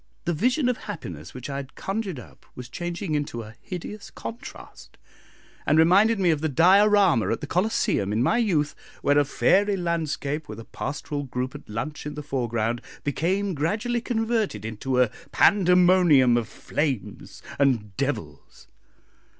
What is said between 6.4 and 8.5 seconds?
the Diorama at the Colosseum in my